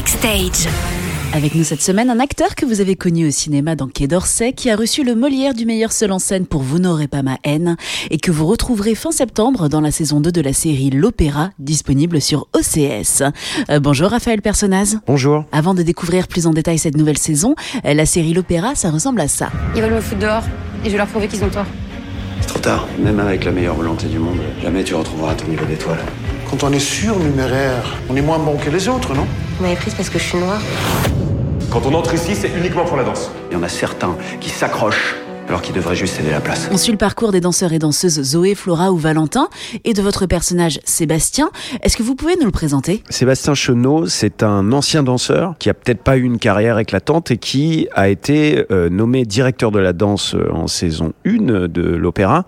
[0.00, 0.66] Backstage.
[1.34, 4.54] Avec nous cette semaine, un acteur que vous avez connu au cinéma dans Quai d'Orsay,
[4.54, 7.36] qui a reçu le Molière du meilleur seul en scène pour Vous n'aurez pas ma
[7.44, 7.76] haine,
[8.10, 12.22] et que vous retrouverez fin septembre dans la saison 2 de la série L'Opéra, disponible
[12.22, 13.24] sur OCS.
[13.68, 15.00] Euh, bonjour Raphaël Personnaz.
[15.06, 15.44] Bonjour.
[15.52, 17.54] Avant de découvrir plus en détail cette nouvelle saison,
[17.84, 19.50] euh, la série L'Opéra, ça ressemble à ça.
[19.76, 20.44] Ils veulent me foutre dehors
[20.82, 21.66] et je vais leur prouver qu'ils ont tort.
[22.40, 22.88] C'est trop tard.
[22.98, 26.00] Même avec la meilleure volonté du monde, jamais tu retrouveras ton niveau d'étoile.
[26.48, 29.26] Quand on est surnuméraire, on est moins bon que les autres, non?
[29.60, 30.62] Vous m'avez prise parce que je suis noire.
[31.70, 33.30] Quand on entre ici, c'est uniquement pour la danse.
[33.50, 35.16] Il y en a certains qui s'accrochent
[35.50, 36.68] alors qu'ils devraient juste céder la place.
[36.70, 39.48] On suit le parcours des danseurs et danseuses Zoé, Flora ou Valentin,
[39.82, 41.50] et de votre personnage Sébastien.
[41.82, 43.02] Est-ce que vous pouvez nous le présenter?
[43.10, 47.36] Sébastien Chenot, c'est un ancien danseur qui a peut-être pas eu une carrière éclatante et
[47.36, 52.44] qui a été euh, nommé directeur de la danse euh, en saison 1 de l'opéra.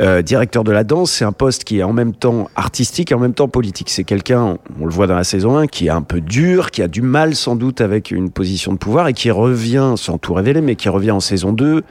[0.00, 3.14] Euh, directeur de la danse, c'est un poste qui est en même temps artistique et
[3.14, 3.88] en même temps politique.
[3.88, 6.82] C'est quelqu'un, on le voit dans la saison 1, qui est un peu dur, qui
[6.82, 10.34] a du mal sans doute avec une position de pouvoir et qui revient, sans tout
[10.34, 11.84] révéler, mais qui revient en saison 2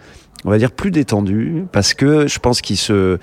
[0.46, 3.20] on va dire plus détendu parce que je pense qu'il se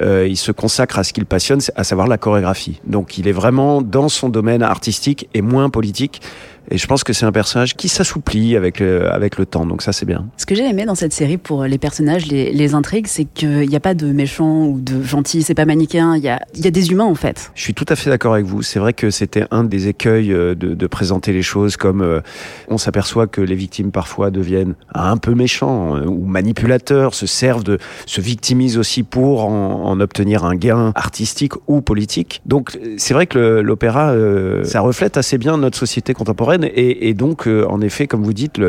[0.00, 2.80] euh, il se consacre à ce qu'il passionne, à savoir la chorégraphie.
[2.86, 6.22] Donc il est vraiment dans son domaine artistique et moins politique.
[6.70, 9.82] Et je pense que c'est un personnage qui s'assouplit avec le, avec le temps, donc
[9.82, 10.26] ça c'est bien.
[10.36, 13.68] Ce que j'ai aimé dans cette série pour les personnages, les, les intrigues, c'est qu'il
[13.68, 16.66] n'y a pas de méchants ou de gentils, c'est pas manichéen, il y a, y
[16.66, 17.50] a des humains en fait.
[17.54, 18.62] Je suis tout à fait d'accord avec vous.
[18.62, 22.20] C'est vrai que c'était un des écueils de, de présenter les choses comme euh,
[22.68, 27.64] on s'aperçoit que les victimes parfois deviennent un peu méchants euh, ou manipulateurs, se servent
[27.64, 32.40] de, se victimisent aussi pour en, en obtenir un gain artistique ou politique.
[32.46, 37.46] Donc c'est vrai que l'opéra, euh, ça reflète assez bien notre société contemporaine et, donc,
[37.46, 38.60] euh, en effet, comme vous dites,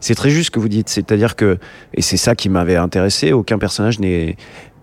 [0.00, 0.88] c'est très juste ce que vous dites.
[0.88, 1.58] C'est-à-dire que,
[1.94, 4.36] et c'est ça qui m'avait intéressé, aucun personnage n'est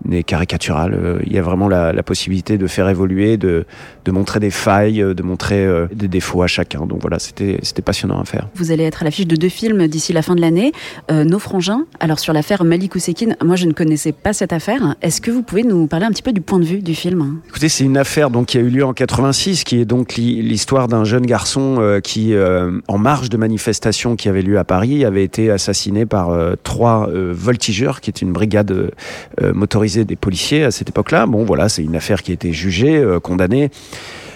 [0.04, 0.94] n'est caricatural.
[0.94, 3.64] Euh, il y a vraiment la, la, possibilité de faire évoluer, de,
[4.04, 6.86] de montrer des failles, de montrer euh, des défauts à chacun.
[6.86, 8.48] Donc voilà, c'était passionnant à faire.
[8.54, 10.72] Vous allez être à l'affiche de deux films d'ici la fin de l'année.
[11.10, 14.96] Euh, Nos frangins, alors sur l'affaire Malik Ousekine, moi je ne connaissais pas cette affaire.
[15.02, 17.40] Est-ce que vous pouvez nous parler un petit peu du point de vue du film?
[17.48, 20.88] Écoutez, c'est une affaire donc, qui a eu lieu en 86, qui est donc l'histoire
[20.88, 25.04] d'un jeune garçon euh, qui, euh, en marge de manifestation qui avait lieu à Paris,
[25.04, 28.90] avait été assassiné par euh, trois voltigeurs, qui est une brigade
[29.54, 31.26] motorisée des policiers à cette époque-là.
[31.26, 33.70] Bon, voilà, c'est une affaire qui a été jugée, condamnée.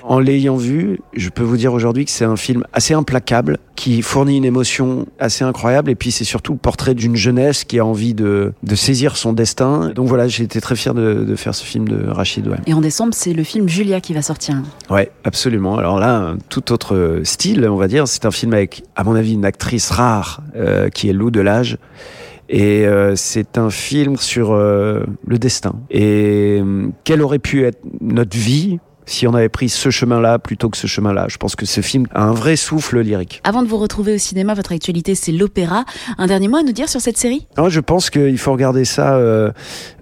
[0.03, 4.03] En l'ayant vu, je peux vous dire aujourd'hui que c'est un film assez implacable, qui
[4.03, 7.85] fournit une émotion assez incroyable, et puis c'est surtout le portrait d'une jeunesse qui a
[7.85, 9.93] envie de, de, saisir son destin.
[9.95, 12.57] Donc voilà, j'ai été très fier de, de, faire ce film de Rachid ouais.
[12.67, 14.57] Et en décembre, c'est le film Julia qui va sortir.
[14.91, 15.79] Ouais, absolument.
[15.79, 18.09] Alors là, un tout autre style, on va dire.
[18.09, 21.79] C'est un film avec, à mon avis, une actrice rare, euh, qui est Lou Delage.
[22.53, 25.75] Et euh, c'est un film sur euh, le destin.
[25.89, 30.69] Et euh, quelle aurait pu être notre vie si on avait pris ce chemin-là plutôt
[30.71, 31.27] que ce chemin-là.
[31.29, 33.41] Je pense que ce film a un vrai souffle lyrique.
[33.45, 35.85] Avant de vous retrouver au cinéma, votre actualité, c'est l'opéra.
[36.17, 37.47] Un dernier mot à nous dire sur cette série?
[37.59, 39.51] Non, Je pense qu'il faut regarder ça euh,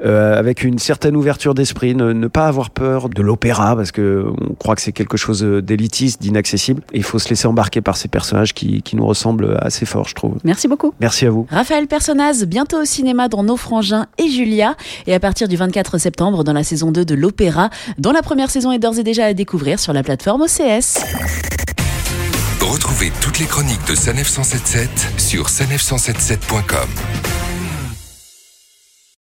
[0.05, 4.27] euh, avec une certaine ouverture d'esprit, ne, ne, pas avoir peur de l'opéra, parce que
[4.51, 6.83] on croit que c'est quelque chose d'élitiste, d'inaccessible.
[6.93, 10.15] Il faut se laisser embarquer par ces personnages qui, qui, nous ressemblent assez fort, je
[10.15, 10.37] trouve.
[10.45, 10.93] Merci beaucoup.
[11.01, 11.47] Merci à vous.
[11.51, 14.77] Raphaël Personnaz, bientôt au cinéma dans Nos Frangins et Julia,
[15.07, 18.51] et à partir du 24 septembre dans la saison 2 de l'opéra, dont la première
[18.51, 20.99] saison est déjà à découvrir sur la plateforme OCS.
[22.61, 27.48] Retrouvez toutes les chroniques de Sanef 177 sur sanef177.com.